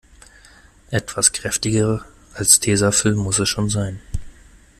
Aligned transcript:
Etwas 0.89 1.31
kräftiger 1.31 2.03
als 2.33 2.59
Tesafilm 2.59 3.19
muss 3.19 3.37
es 3.37 3.49
schon 3.49 3.69
sein. 3.69 3.99